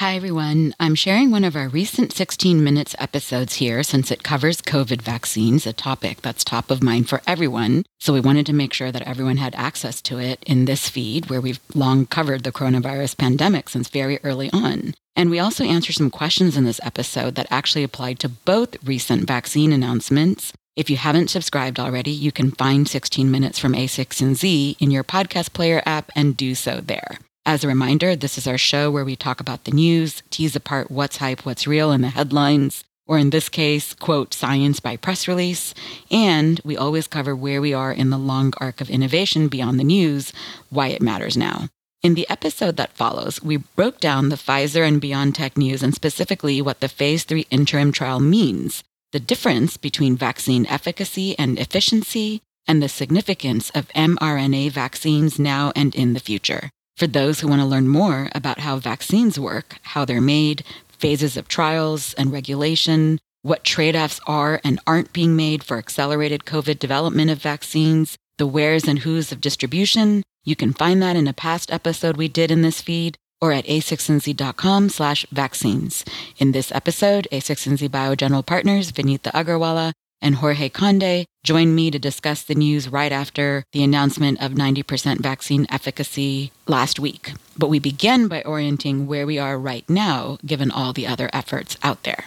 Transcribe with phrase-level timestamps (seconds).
[0.00, 0.74] Hi, everyone.
[0.78, 5.66] I'm sharing one of our recent 16 Minutes episodes here since it covers COVID vaccines,
[5.66, 7.82] a topic that's top of mind for everyone.
[7.98, 11.30] So we wanted to make sure that everyone had access to it in this feed
[11.30, 14.92] where we've long covered the coronavirus pandemic since very early on.
[15.16, 19.26] And we also answer some questions in this episode that actually applied to both recent
[19.26, 20.52] vaccine announcements.
[20.76, 25.54] If you haven't subscribed already, you can find 16 Minutes from a16z in your podcast
[25.54, 27.16] player app and do so there.
[27.46, 30.90] As a reminder, this is our show where we talk about the news, tease apart
[30.90, 35.28] what's hype, what's real in the headlines, or in this case, quote, science by press
[35.28, 35.72] release.
[36.10, 39.84] And we always cover where we are in the long arc of innovation beyond the
[39.84, 40.32] news,
[40.70, 41.68] why it matters now.
[42.02, 46.60] In the episode that follows, we broke down the Pfizer and BioNTech news and specifically
[46.60, 52.82] what the phase three interim trial means, the difference between vaccine efficacy and efficiency, and
[52.82, 56.70] the significance of mRNA vaccines now and in the future.
[56.96, 60.64] For those who want to learn more about how vaccines work, how they're made,
[60.98, 66.46] phases of trials and regulation, what trade offs are and aren't being made for accelerated
[66.46, 71.28] COVID development of vaccines, the wheres and who's of distribution, you can find that in
[71.28, 76.02] a past episode we did in this feed or at a16z.com slash vaccines.
[76.38, 81.98] In this episode, a16z Bio General Partners Vineeta Agarwala and Jorge Conde joined me to
[81.98, 87.32] discuss the news right after the announcement of 90% vaccine efficacy last week.
[87.56, 91.76] But we begin by orienting where we are right now, given all the other efforts
[91.82, 92.24] out there.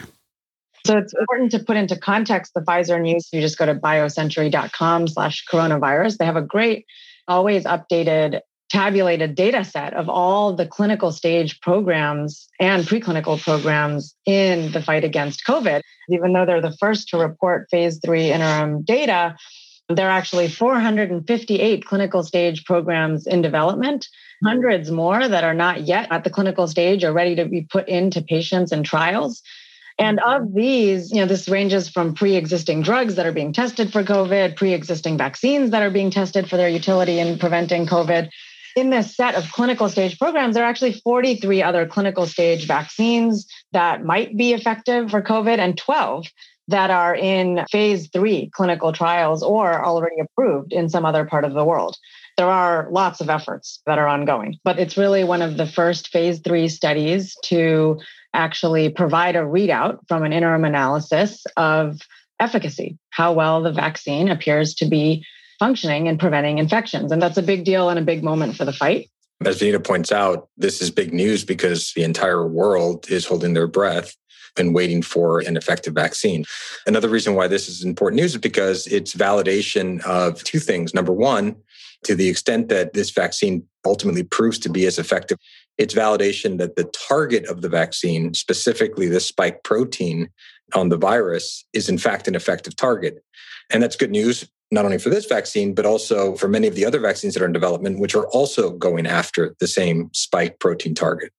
[0.85, 3.27] So it's important to put into context the Pfizer news.
[3.33, 6.17] You just go to biocentury.com slash coronavirus.
[6.17, 6.85] They have a great,
[7.27, 14.71] always updated tabulated data set of all the clinical stage programs and preclinical programs in
[14.71, 15.81] the fight against COVID.
[16.09, 19.35] Even though they're the first to report phase three interim data,
[19.89, 24.07] there are actually 458 clinical stage programs in development,
[24.43, 27.87] hundreds more that are not yet at the clinical stage or ready to be put
[27.87, 29.41] into patients and trials.
[29.97, 33.91] And of these, you know, this ranges from pre existing drugs that are being tested
[33.91, 38.29] for COVID, pre existing vaccines that are being tested for their utility in preventing COVID,
[38.79, 43.45] in this set of clinical stage programs, there are actually 43 other clinical stage vaccines
[43.73, 46.27] that might be effective for COVID and 12
[46.69, 51.53] that are in phase three clinical trials or already approved in some other part of
[51.53, 51.97] the world.
[52.37, 56.09] There are lots of efforts that are ongoing, but it's really one of the first
[56.09, 57.99] phase three studies to
[58.33, 61.99] actually provide a readout from an interim analysis of
[62.39, 65.25] efficacy, how well the vaccine appears to be
[65.59, 67.11] functioning and preventing infections.
[67.11, 69.09] And that's a big deal and a big moment for the fight.
[69.45, 73.67] As Vineeta points out, this is big news because the entire world is holding their
[73.67, 74.15] breath
[74.57, 76.43] and waiting for an effective vaccine.
[76.85, 80.93] Another reason why this is important news is because it's validation of two things.
[80.93, 81.55] Number one,
[82.03, 85.37] to the extent that this vaccine ultimately proves to be as effective,
[85.77, 90.29] it's validation that the target of the vaccine, specifically the spike protein
[90.73, 93.23] on the virus, is in fact an effective target.
[93.69, 96.85] And that's good news not only for this vaccine, but also for many of the
[96.85, 100.93] other vaccines that are in development, which are also going after the same spike protein
[100.93, 101.31] target.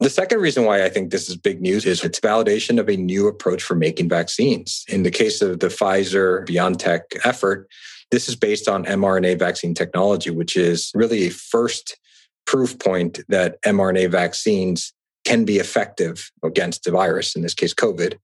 [0.00, 2.96] The second reason why I think this is big news is it's validation of a
[2.96, 4.84] new approach for making vaccines.
[4.88, 7.68] In the case of the Pfizer BioNTech effort,
[8.10, 11.98] this is based on mRNA vaccine technology, which is really a first
[12.46, 14.92] proof point that mRNA vaccines
[15.26, 18.16] can be effective against the virus, in this case, COVID.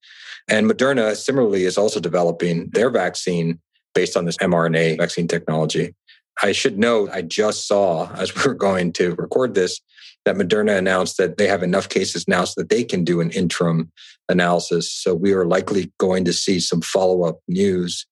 [0.49, 3.61] And Moderna similarly is also developing their vaccine
[3.97, 5.95] based on this mRNA vaccine technology.
[6.43, 9.81] I should note, I just saw as we were going to record this
[10.27, 13.31] that Moderna announced that they have enough cases now so that they can do an
[13.31, 13.91] interim
[14.29, 14.93] analysis.
[14.93, 18.07] So we are likely going to see some follow up news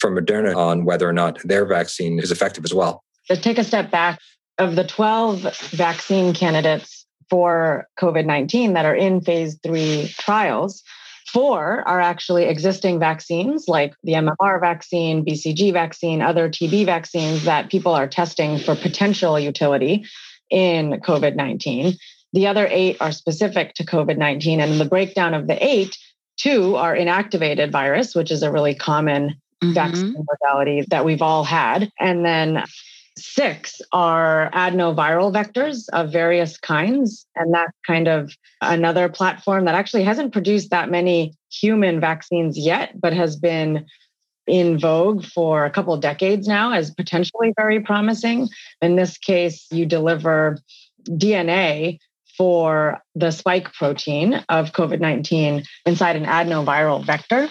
[0.00, 3.02] from Moderna on whether or not their vaccine is effective as well.
[3.28, 4.18] Let's take a step back.
[4.58, 10.82] Of the 12 vaccine candidates for COVID 19 that are in phase three trials,
[11.32, 17.70] Four are actually existing vaccines like the MMR vaccine, BCG vaccine, other TB vaccines that
[17.70, 20.06] people are testing for potential utility
[20.50, 21.94] in COVID 19.
[22.32, 24.60] The other eight are specific to COVID 19.
[24.60, 25.96] And in the breakdown of the eight,
[26.36, 29.72] two are inactivated virus, which is a really common mm-hmm.
[29.72, 31.92] vaccine modality that we've all had.
[32.00, 32.64] And then
[33.20, 37.26] six are adenoviral vectors of various kinds.
[37.36, 43.00] And that's kind of another platform that actually hasn't produced that many human vaccines yet,
[43.00, 43.86] but has been
[44.46, 48.48] in vogue for a couple of decades now as potentially very promising.
[48.82, 50.58] In this case, you deliver
[51.08, 51.98] DNA
[52.36, 57.48] for the spike protein of COVID 19 inside an adenoviral vector.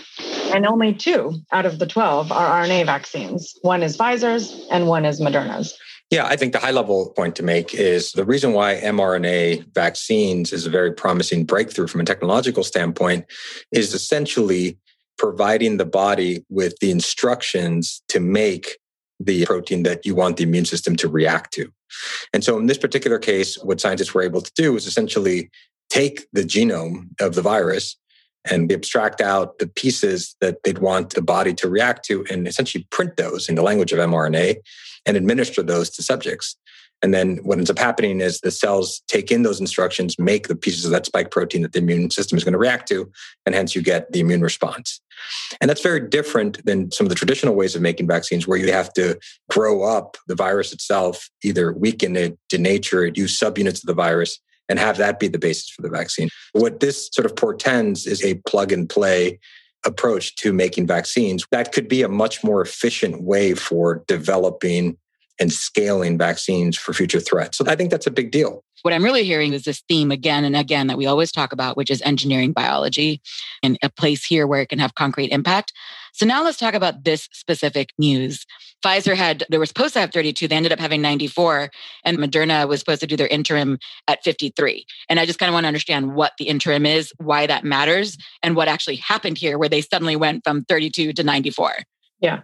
[0.49, 3.55] And only two out of the 12 are RNA vaccines.
[3.61, 5.77] One is Pfizer's and one is Moderna's.
[6.09, 10.51] Yeah, I think the high level point to make is the reason why mRNA vaccines
[10.51, 13.25] is a very promising breakthrough from a technological standpoint
[13.71, 14.79] is essentially
[15.19, 18.79] providing the body with the instructions to make
[19.19, 21.71] the protein that you want the immune system to react to.
[22.33, 25.51] And so in this particular case, what scientists were able to do is essentially
[25.89, 27.97] take the genome of the virus
[28.49, 32.47] and they abstract out the pieces that they'd want the body to react to and
[32.47, 34.57] essentially print those in the language of mRNA
[35.05, 36.55] and administer those to subjects.
[37.01, 40.55] And then what ends up happening is the cells take in those instructions, make the
[40.55, 43.09] pieces of that spike protein that the immune system is going to react to,
[43.45, 44.99] and hence you get the immune response.
[45.61, 48.71] And that's very different than some of the traditional ways of making vaccines where you
[48.71, 49.17] have to
[49.49, 54.39] grow up the virus itself, either weaken it, denature it, use subunits of the virus,
[54.69, 56.29] and have that be the basis for the vaccine.
[56.53, 59.39] What this sort of portends is a plug and play
[59.85, 61.45] approach to making vaccines.
[61.51, 64.97] That could be a much more efficient way for developing
[65.39, 67.57] and scaling vaccines for future threats.
[67.57, 68.63] So I think that's a big deal.
[68.81, 71.75] What I'm really hearing is this theme again and again that we always talk about,
[71.77, 73.21] which is engineering biology
[73.63, 75.73] and a place here where it can have concrete impact.
[76.13, 78.45] So now let's talk about this specific news.
[78.83, 81.69] Pfizer had, they were supposed to have 32, they ended up having 94,
[82.05, 83.77] and Moderna was supposed to do their interim
[84.07, 84.85] at 53.
[85.09, 88.17] And I just kind of want to understand what the interim is, why that matters,
[88.41, 91.73] and what actually happened here where they suddenly went from 32 to 94.
[92.21, 92.41] Yeah.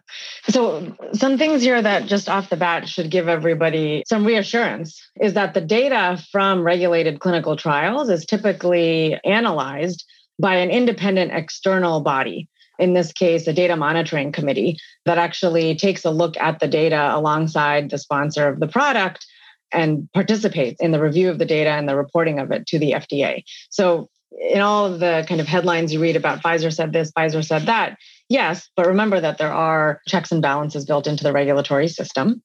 [0.48, 5.34] So, some things here that just off the bat should give everybody some reassurance is
[5.34, 10.06] that the data from regulated clinical trials is typically analyzed
[10.40, 12.48] by an independent external body.
[12.80, 17.12] In this case, a data monitoring committee that actually takes a look at the data
[17.14, 19.26] alongside the sponsor of the product
[19.72, 22.92] and participates in the review of the data and the reporting of it to the
[22.92, 23.44] FDA.
[23.70, 24.10] So,
[24.52, 27.68] in all of the kind of headlines you read about Pfizer said this, Pfizer said
[27.68, 32.42] that, Yes, but remember that there are checks and balances built into the regulatory system.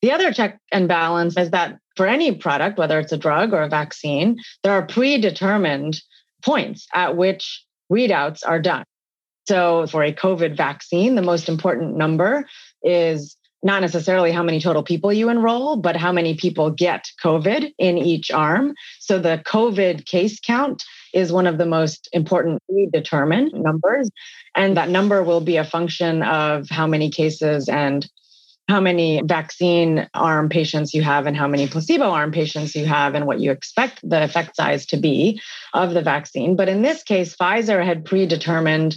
[0.00, 3.62] The other check and balance is that for any product, whether it's a drug or
[3.62, 6.00] a vaccine, there are predetermined
[6.44, 8.84] points at which readouts are done.
[9.46, 12.46] So for a COVID vaccine, the most important number
[12.82, 17.72] is not necessarily how many total people you enroll, but how many people get COVID
[17.78, 18.74] in each arm.
[18.98, 20.82] So the COVID case count
[21.14, 24.10] is one of the most important predetermined numbers.
[24.56, 28.08] And that number will be a function of how many cases and
[28.68, 33.14] how many vaccine arm patients you have and how many placebo arm patients you have
[33.14, 35.40] and what you expect the effect size to be
[35.74, 36.56] of the vaccine.
[36.56, 38.96] But in this case, Pfizer had predetermined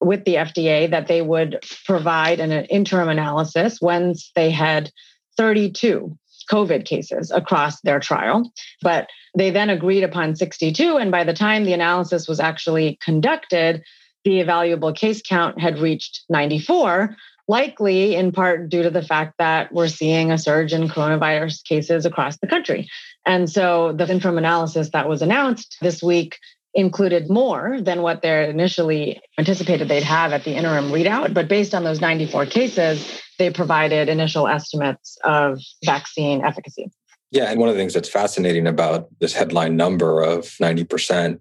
[0.00, 4.90] with the FDA that they would provide an interim analysis once they had
[5.36, 6.16] 32
[6.50, 8.50] COVID cases across their trial.
[8.82, 10.96] But they then agreed upon 62.
[10.96, 13.82] And by the time the analysis was actually conducted,
[14.24, 17.16] the evaluable case count had reached 94,
[17.46, 22.04] likely in part due to the fact that we're seeing a surge in coronavirus cases
[22.04, 22.88] across the country.
[23.26, 26.38] And so the interim analysis that was announced this week
[26.74, 31.34] included more than what they're initially anticipated they'd have at the interim readout.
[31.34, 36.90] But based on those 94 cases, they provided initial estimates of vaccine efficacy.
[37.32, 41.38] Yeah, and one of the things that's fascinating about this headline number of 90%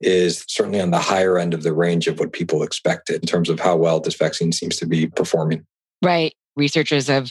[0.00, 3.48] is certainly on the higher end of the range of what people expected in terms
[3.48, 5.64] of how well this vaccine seems to be performing.
[6.02, 6.34] Right.
[6.56, 7.30] Researchers have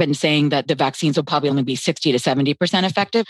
[0.00, 3.24] been saying that the vaccines will probably only be 60 to 70% effective.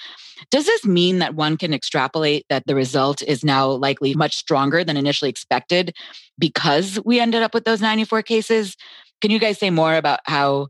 [0.50, 4.82] Does this mean that one can extrapolate that the result is now likely much stronger
[4.82, 5.94] than initially expected
[6.38, 8.76] because we ended up with those 94 cases?
[9.20, 10.68] Can you guys say more about how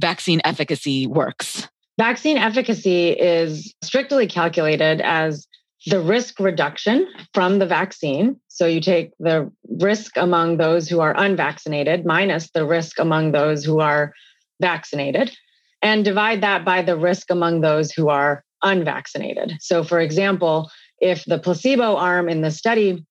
[0.00, 1.68] vaccine efficacy works?
[1.98, 5.46] Vaccine efficacy is strictly calculated as
[5.86, 8.40] the risk reduction from the vaccine.
[8.48, 13.64] So you take the risk among those who are unvaccinated minus the risk among those
[13.64, 14.14] who are
[14.60, 15.34] vaccinated
[15.82, 19.56] and divide that by the risk among those who are unvaccinated.
[19.60, 23.04] So, for example, if the placebo arm in the study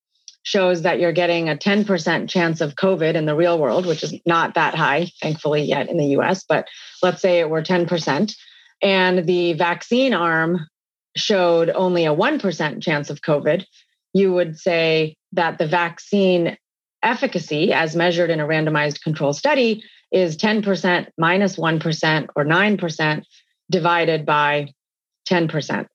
[0.43, 4.13] shows that you're getting a 10% chance of COVID in the real world, which is
[4.25, 6.67] not that high, thankfully, yet in the US, but
[7.03, 8.35] let's say it were 10%,
[8.81, 10.67] and the vaccine arm
[11.15, 13.65] showed only a 1% chance of COVID,
[14.13, 16.57] you would say that the vaccine
[17.03, 23.23] efficacy, as measured in a randomized control study, is 10% minus 1 or 9%
[23.69, 24.67] divided by
[25.29, 25.87] 10%,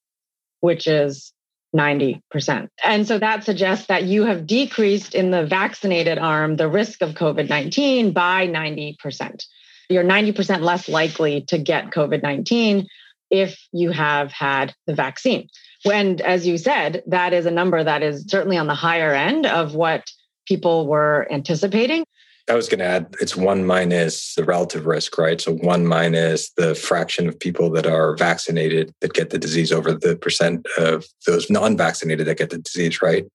[0.60, 1.32] which is
[1.74, 2.68] 90%.
[2.82, 7.10] And so that suggests that you have decreased in the vaccinated arm the risk of
[7.10, 9.44] COVID 19 by 90%.
[9.88, 12.88] You're 90% less likely to get COVID 19
[13.30, 15.48] if you have had the vaccine.
[15.84, 19.46] And as you said, that is a number that is certainly on the higher end
[19.46, 20.04] of what
[20.46, 22.04] people were anticipating.
[22.48, 25.40] I was going to add it's one minus the relative risk, right?
[25.40, 29.92] So one minus the fraction of people that are vaccinated that get the disease over
[29.92, 33.26] the percent of those non vaccinated that get the disease, right?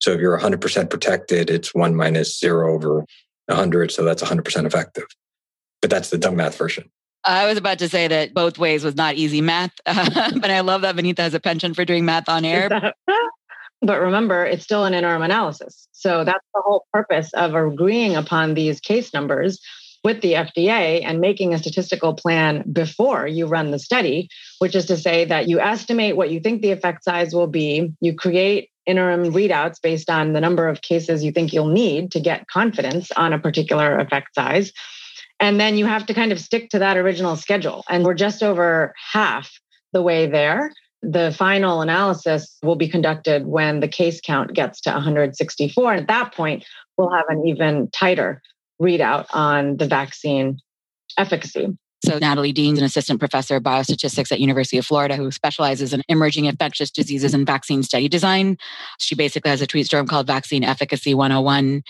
[0.00, 3.04] So if you're 100% protected, it's one minus zero over
[3.46, 3.92] 100.
[3.92, 5.06] So that's 100% effective.
[5.80, 6.90] But that's the dumb math version.
[7.24, 10.82] I was about to say that both ways was not easy math, but I love
[10.82, 12.68] that Vineeta has a penchant for doing math on air.
[13.82, 15.88] But remember, it's still an interim analysis.
[15.92, 16.26] So mm-hmm.
[16.26, 19.60] that's the whole purpose of agreeing upon these case numbers
[20.04, 24.28] with the FDA and making a statistical plan before you run the study,
[24.60, 27.92] which is to say that you estimate what you think the effect size will be,
[28.00, 32.20] you create interim readouts based on the number of cases you think you'll need to
[32.20, 34.72] get confidence on a particular effect size.
[35.40, 37.84] And then you have to kind of stick to that original schedule.
[37.88, 39.50] And we're just over half
[39.92, 40.72] the way there.
[41.08, 45.92] The final analysis will be conducted when the case count gets to 164.
[45.92, 46.64] And at that point,
[46.98, 48.42] we'll have an even tighter
[48.82, 50.58] readout on the vaccine
[51.16, 51.78] efficacy.
[52.04, 56.02] So Natalie Dean's an assistant professor of biostatistics at University of Florida who specializes in
[56.08, 58.58] emerging infectious diseases and vaccine study design.
[58.98, 61.82] She basically has a tweet storm called Vaccine Efficacy 101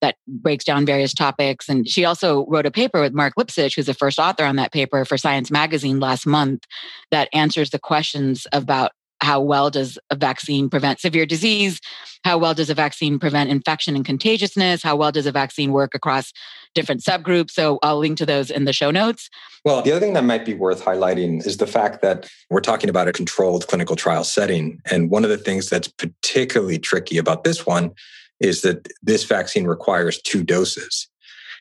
[0.00, 1.68] that breaks down various topics.
[1.68, 4.72] And she also wrote a paper with Mark Lipsitch, who's the first author on that
[4.72, 6.64] paper for Science Magazine last month,
[7.10, 8.90] that answers the questions about
[9.22, 11.80] how well does a vaccine prevent severe disease?
[12.24, 14.82] How well does a vaccine prevent infection and contagiousness?
[14.82, 16.32] How well does a vaccine work across
[16.74, 17.50] different subgroups?
[17.50, 19.28] So I'll link to those in the show notes.
[19.64, 22.90] Well, the other thing that might be worth highlighting is the fact that we're talking
[22.90, 24.80] about a controlled clinical trial setting.
[24.90, 27.92] And one of the things that's particularly tricky about this one
[28.40, 31.08] is that this vaccine requires two doses.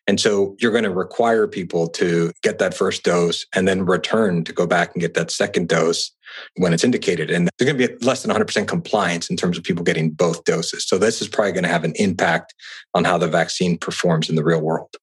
[0.07, 4.43] And so you're going to require people to get that first dose and then return
[4.45, 6.11] to go back and get that second dose
[6.57, 7.29] when it's indicated.
[7.29, 10.43] And there's going to be less than 100% compliance in terms of people getting both
[10.43, 10.87] doses.
[10.87, 12.53] So this is probably going to have an impact
[12.93, 14.95] on how the vaccine performs in the real world.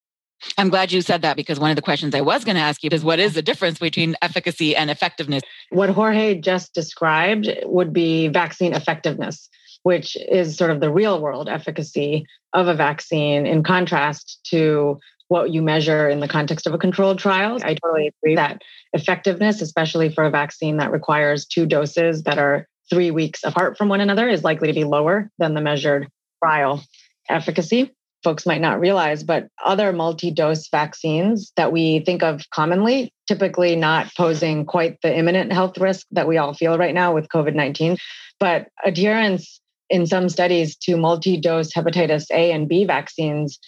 [0.56, 2.82] I'm glad you said that because one of the questions I was going to ask
[2.84, 5.42] you is what is the difference between efficacy and effectiveness?
[5.70, 9.48] What Jorge just described would be vaccine effectiveness,
[9.82, 15.50] which is sort of the real world efficacy of a vaccine in contrast to what
[15.50, 17.58] you measure in the context of a controlled trial.
[17.62, 22.66] I totally agree that effectiveness, especially for a vaccine that requires two doses that are
[22.90, 26.08] three weeks apart from one another, is likely to be lower than the measured
[26.42, 26.82] trial
[27.28, 27.92] efficacy.
[28.24, 33.76] Folks might not realize, but other multi dose vaccines that we think of commonly, typically
[33.76, 37.54] not posing quite the imminent health risk that we all feel right now with COVID
[37.54, 37.96] 19,
[38.40, 43.58] but adherence in some studies to multi dose hepatitis A and B vaccines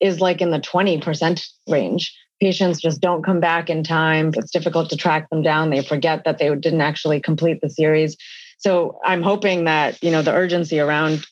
[0.00, 2.14] is like in the 20% range.
[2.40, 4.32] Patients just don't come back in time.
[4.36, 5.70] It's difficult to track them down.
[5.70, 8.16] They forget that they didn't actually complete the series.
[8.58, 11.24] So I'm hoping that, you know, the urgency around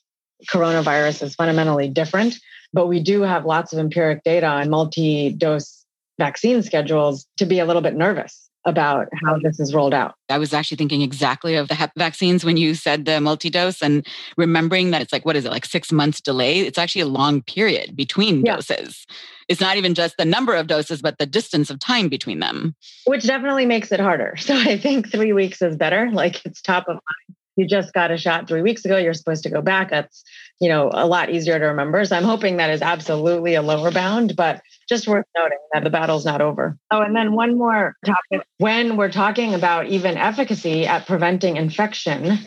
[0.48, 2.36] coronavirus is fundamentally different,
[2.72, 5.84] but we do have lots of empiric data on multi-dose
[6.18, 10.14] vaccine schedules to be a little bit nervous about how this is rolled out.
[10.28, 14.06] I was actually thinking exactly of the hep vaccines when you said the multi-dose and
[14.36, 16.60] remembering that it's like, what is it, like six months delay?
[16.60, 18.56] It's actually a long period between yeah.
[18.56, 19.06] doses.
[19.48, 22.76] It's not even just the number of doses, but the distance of time between them.
[23.06, 24.36] Which definitely makes it harder.
[24.50, 26.10] So I think three weeks is better.
[26.10, 29.42] Like it's top of mind you just got a shot three weeks ago you're supposed
[29.42, 29.90] to go back.
[29.90, 30.24] That's
[30.60, 32.04] you know a lot easier to remember.
[32.04, 35.90] So i'm hoping that is absolutely a lower bound but just worth noting that the
[35.90, 36.76] battle's not over.
[36.90, 38.46] Oh and then one more topic.
[38.58, 42.38] When we're talking about even efficacy at preventing infection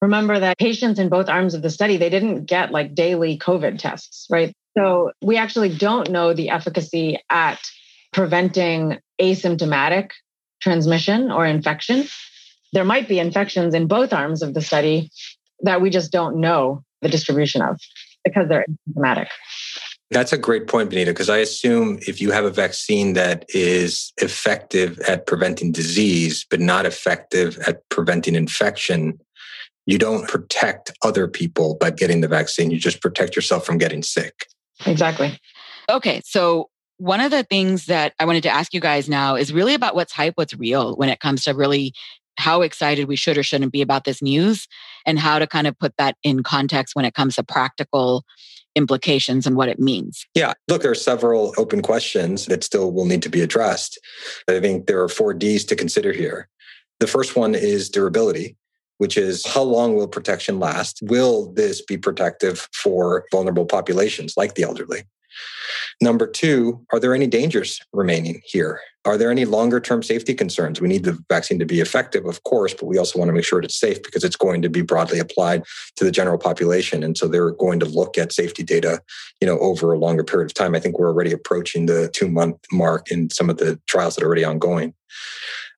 [0.00, 3.78] remember that patients in both arms of the study they didn't get like daily covid
[3.78, 4.54] tests right?
[4.76, 7.60] So we actually don't know the efficacy at
[8.12, 10.10] preventing asymptomatic
[10.60, 12.06] transmission or infection
[12.74, 15.10] there might be infections in both arms of the study
[15.62, 17.80] that we just don't know the distribution of
[18.24, 19.28] because they're asymptomatic.
[20.10, 24.12] That's a great point, Vineeta, because I assume if you have a vaccine that is
[24.18, 29.18] effective at preventing disease, but not effective at preventing infection,
[29.86, 32.70] you don't protect other people by getting the vaccine.
[32.70, 34.46] You just protect yourself from getting sick.
[34.84, 35.38] Exactly.
[35.88, 36.20] Okay.
[36.24, 39.74] So, one of the things that I wanted to ask you guys now is really
[39.74, 41.92] about what's hype, what's real when it comes to really
[42.36, 44.66] how excited we should or shouldn't be about this news
[45.06, 48.24] and how to kind of put that in context when it comes to practical
[48.74, 50.26] implications and what it means.
[50.34, 53.98] Yeah, look, there are several open questions that still will need to be addressed.
[54.48, 56.48] I think there are four D's to consider here.
[57.00, 58.56] The first one is durability,
[58.98, 61.00] which is how long will protection last?
[61.02, 65.02] Will this be protective for vulnerable populations like the elderly?
[66.00, 68.80] Number two, are there any dangers remaining here?
[69.04, 70.80] Are there any longer term safety concerns?
[70.80, 73.44] We need the vaccine to be effective, of course, but we also want to make
[73.44, 75.64] sure it's safe because it's going to be broadly applied
[75.96, 77.02] to the general population.
[77.02, 79.02] And so they're going to look at safety data,
[79.40, 80.74] you know, over a longer period of time.
[80.74, 84.24] I think we're already approaching the two month mark in some of the trials that
[84.24, 84.94] are already ongoing.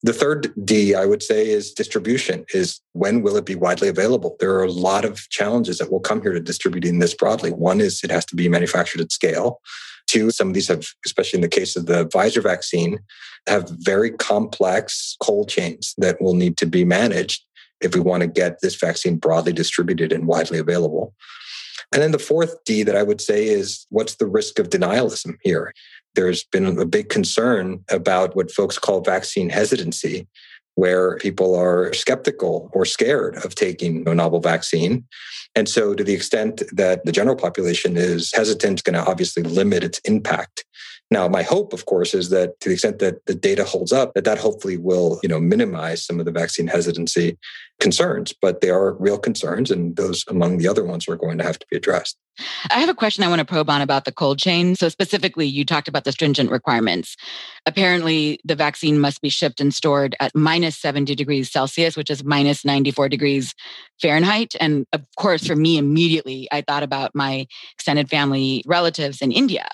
[0.02, 4.36] The third D, I would say, is distribution, is when will it be widely available?
[4.40, 7.50] There are a lot of challenges that will come here to distributing this broadly.
[7.50, 9.60] One is it has to be manufactured at scale.
[10.06, 13.00] Two, some of these have, especially in the case of the Pfizer vaccine,
[13.46, 17.44] have very complex cold chains that will need to be managed
[17.80, 21.14] if we want to get this vaccine broadly distributed and widely available.
[21.92, 25.36] And then the fourth D that I would say is what's the risk of denialism
[25.42, 25.72] here?
[26.16, 30.26] There's been a big concern about what folks call vaccine hesitancy,
[30.74, 35.04] where people are skeptical or scared of taking a novel vaccine.
[35.54, 39.42] And so, to the extent that the general population is hesitant, it's going to obviously
[39.42, 40.64] limit its impact.
[41.10, 44.14] Now, my hope, of course, is that to the extent that the data holds up,
[44.14, 47.38] that that hopefully will, you know, minimize some of the vaccine hesitancy
[47.78, 48.34] concerns.
[48.40, 51.58] But they are real concerns, and those among the other ones are going to have
[51.58, 52.16] to be addressed.
[52.70, 54.74] I have a question I want to probe on about the cold chain.
[54.74, 57.16] So, specifically, you talked about the stringent requirements.
[57.64, 62.24] Apparently, the vaccine must be shipped and stored at minus 70 degrees Celsius, which is
[62.24, 63.54] minus 94 degrees
[64.00, 64.54] Fahrenheit.
[64.60, 69.68] And of course, for me, immediately, I thought about my extended family relatives in India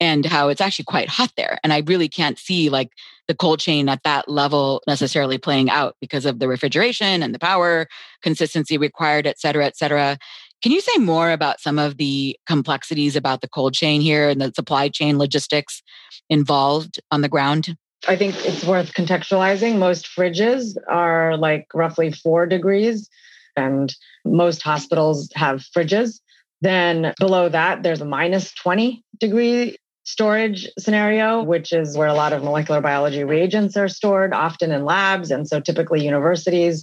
[0.00, 1.58] and how it's actually quite hot there.
[1.62, 2.90] And I really can't see like
[3.28, 7.38] the cold chain at that level necessarily playing out because of the refrigeration and the
[7.38, 7.86] power
[8.22, 10.18] consistency required, et cetera, et cetera.
[10.62, 14.40] Can you say more about some of the complexities about the cold chain here and
[14.40, 15.82] the supply chain logistics
[16.28, 17.76] involved on the ground?
[18.08, 19.78] I think it's worth contextualizing.
[19.78, 23.08] Most fridges are like roughly four degrees,
[23.56, 26.20] and most hospitals have fridges.
[26.60, 32.32] Then below that, there's a minus 20 degree storage scenario, which is where a lot
[32.32, 35.30] of molecular biology reagents are stored, often in labs.
[35.30, 36.82] And so typically universities,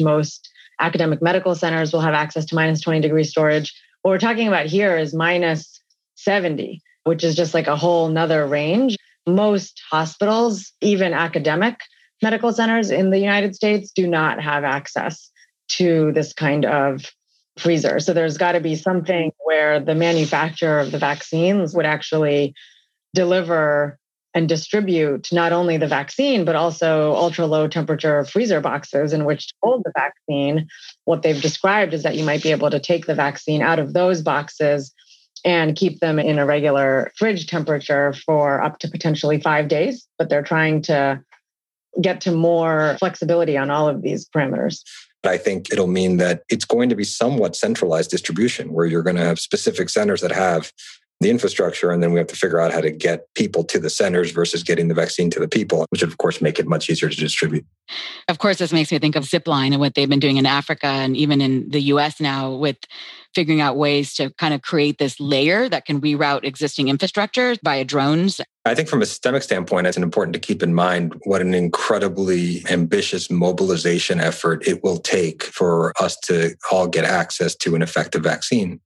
[0.00, 0.50] most
[0.80, 3.74] academic medical centers will have access to minus 20 degree storage.
[4.02, 5.80] What we're talking about here is minus
[6.16, 8.96] 70, which is just like a whole nother range.
[9.26, 11.80] Most hospitals, even academic
[12.22, 15.30] medical centers in the United States, do not have access
[15.68, 17.04] to this kind of
[17.58, 18.00] freezer.
[18.00, 22.54] So there's got to be something where the manufacturer of the vaccines would actually
[23.14, 23.98] deliver
[24.34, 29.48] and distribute not only the vaccine, but also ultra low temperature freezer boxes in which
[29.48, 30.66] to hold the vaccine.
[31.04, 33.92] What they've described is that you might be able to take the vaccine out of
[33.92, 34.92] those boxes
[35.44, 40.06] and keep them in a regular fridge temperature for up to potentially five days.
[40.18, 41.22] But they're trying to
[42.00, 44.82] get to more flexibility on all of these parameters.
[45.22, 49.16] I think it'll mean that it's going to be somewhat centralized distribution where you're going
[49.16, 50.72] to have specific centers that have
[51.20, 53.88] the infrastructure and then we have to figure out how to get people to the
[53.88, 56.90] centers versus getting the vaccine to the people which would of course make it much
[56.90, 57.64] easier to distribute.
[58.28, 60.86] Of course this makes me think of zipline and what they've been doing in africa
[60.86, 62.76] and even in the us now with
[63.34, 67.84] figuring out ways to kind of create this layer that can reroute existing infrastructure via
[67.84, 71.52] drones I think from a systemic standpoint, it's important to keep in mind what an
[71.52, 77.82] incredibly ambitious mobilization effort it will take for us to all get access to an
[77.82, 78.80] effective vaccine.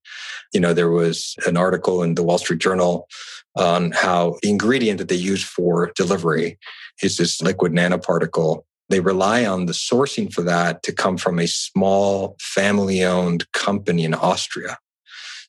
[0.53, 3.07] You know, there was an article in the Wall Street Journal
[3.55, 6.59] on how the ingredient that they use for delivery
[7.01, 8.65] is this lipid nanoparticle.
[8.89, 14.05] They rely on the sourcing for that to come from a small family owned company
[14.05, 14.79] in Austria.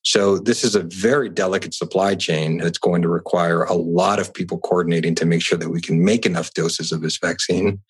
[0.03, 4.33] So this is a very delicate supply chain that's going to require a lot of
[4.33, 7.81] people coordinating to make sure that we can make enough doses of this vaccine.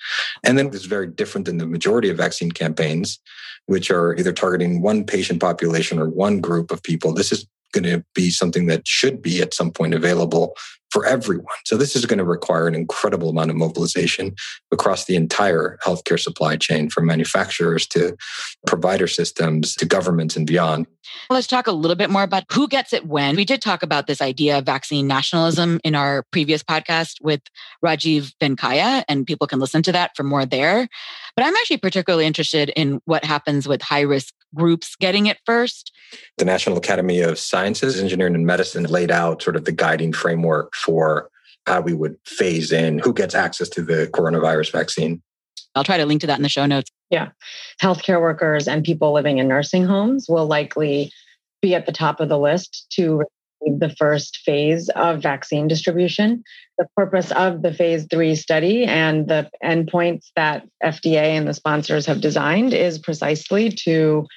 [0.43, 3.19] And then it's very different than the majority of vaccine campaigns,
[3.67, 7.13] which are either targeting one patient population or one group of people.
[7.13, 10.55] This is going to be something that should be at some point available
[10.91, 11.45] for everyone.
[11.65, 14.35] So this is going to require an incredible amount of mobilization
[14.71, 18.17] across the entire healthcare supply chain from manufacturers to
[18.65, 20.87] provider systems to governments and beyond.
[21.29, 23.35] Let's talk a little bit more about who gets it when.
[23.35, 27.41] We did talk about this idea of vaccine nationalism in our previous podcast with
[27.83, 30.87] Rajeev Venkayya, and people can listen to that for more there.
[31.35, 35.91] But I'm actually particularly interested in what happens with high risk groups getting it first.
[36.37, 40.73] The National Academy of Sciences, Engineering, and Medicine laid out sort of the guiding framework
[40.75, 41.29] for
[41.65, 45.21] how we would phase in who gets access to the coronavirus vaccine.
[45.75, 46.89] I'll try to link to that in the show notes.
[47.09, 47.29] Yeah.
[47.81, 51.11] Healthcare workers and people living in nursing homes will likely
[51.61, 56.43] be at the top of the list to receive the first phase of vaccine distribution.
[56.77, 62.05] The purpose of the phase three study and the endpoints that FDA and the sponsors
[62.05, 64.27] have designed is precisely to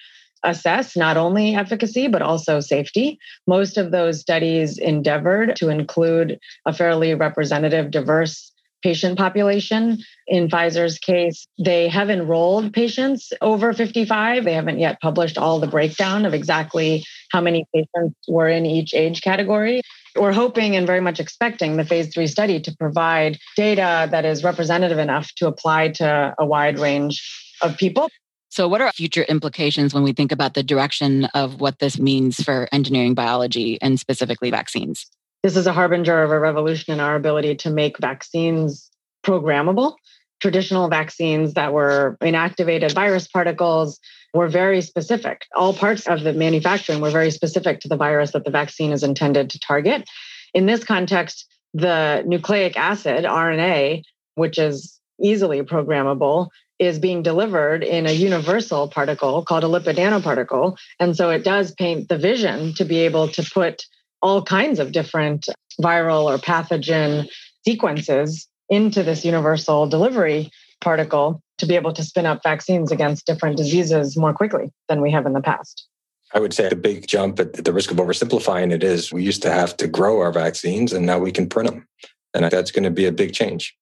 [0.45, 3.19] assess not only efficacy, but also safety.
[3.47, 8.52] Most of those studies endeavored to include a fairly representative, diverse
[8.83, 9.99] patient population.
[10.27, 14.45] In Pfizer's case, they have enrolled patients over 55.
[14.45, 18.95] They haven't yet published all the breakdown of exactly how many patients were in each
[18.95, 19.83] age category.
[20.17, 24.45] We're hoping and very much expecting the phase three study to provide data that is
[24.45, 27.23] representative enough to apply to a wide range
[27.63, 28.09] of people.
[28.51, 32.43] So, what are future implications when we think about the direction of what this means
[32.43, 35.07] for engineering biology and specifically vaccines?
[35.43, 38.91] This is a harbinger of a revolution in our ability to make vaccines
[39.25, 39.97] programmable.
[40.41, 43.99] Traditional vaccines that were inactivated virus particles
[44.33, 45.43] were very specific.
[45.55, 49.03] All parts of the manufacturing were very specific to the virus that the vaccine is
[49.03, 50.09] intended to target.
[50.55, 54.05] In this context, the nucleic acid, RNA,
[54.37, 60.77] which is easily programmable, is being delivered in a universal particle called a lipid nanoparticle.
[61.01, 63.85] And so it does paint the vision to be able to put
[64.23, 65.47] all kinds of different
[65.81, 67.29] viral or pathogen
[67.65, 73.57] sequences into this universal delivery particle to be able to spin up vaccines against different
[73.57, 75.87] diseases more quickly than we have in the past.
[76.35, 79.43] I would say the big jump at the risk of oversimplifying it is we used
[79.43, 81.87] to have to grow our vaccines and now we can print them.
[82.35, 83.77] And that's going to be a big change.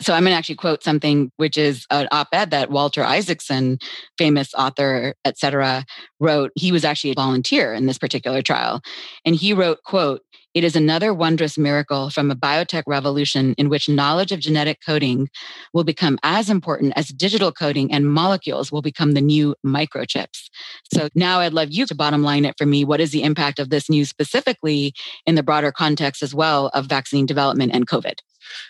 [0.00, 3.78] So I'm going to actually quote something, which is an op-ed that Walter Isaacson,
[4.16, 5.84] famous author, etc.,
[6.20, 6.52] wrote.
[6.54, 8.80] He was actually a volunteer in this particular trial,
[9.24, 10.22] and he wrote, "quote
[10.54, 15.28] it is another wondrous miracle from a biotech revolution in which knowledge of genetic coding
[15.72, 20.48] will become as important as digital coding and molecules will become the new microchips.
[20.92, 22.84] So now I'd love you to bottom line it for me.
[22.84, 24.92] What is the impact of this news specifically
[25.26, 28.14] in the broader context as well of vaccine development and COVID?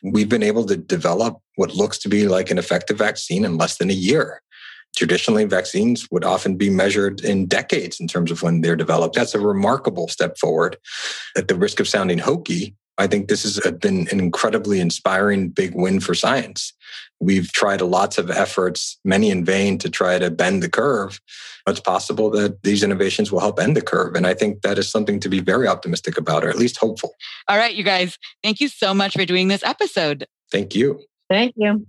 [0.03, 3.79] We've been able to develop what looks to be like an effective vaccine in less
[3.79, 4.43] than a year.
[4.97, 9.15] Traditionally, vaccines would often be measured in decades in terms of when they're developed.
[9.15, 10.77] That's a remarkable step forward.
[11.37, 15.49] At the risk of sounding hokey, I think this has uh, been an incredibly inspiring
[15.49, 16.75] big win for science.
[17.19, 21.19] We've tried lots of efforts, many in vain, to try to bend the curve.
[21.67, 24.17] It's possible that these innovations will help end the curve.
[24.17, 27.15] And I think that is something to be very optimistic about, or at least hopeful.
[27.49, 30.27] All right, you guys, thank you so much for doing this episode.
[30.51, 31.01] Thank you.
[31.29, 31.87] Thank you.